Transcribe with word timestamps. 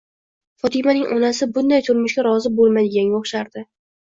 Fotimaning 0.63 1.11
onasi 1.15 1.49
bunday 1.57 1.83
turmushga 1.89 2.25
rozi 2.29 2.53
bo'lmaydiganga 2.57 3.21
o'xshardi. 3.23 3.65